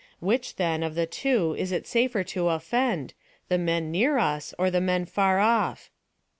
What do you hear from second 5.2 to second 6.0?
off?"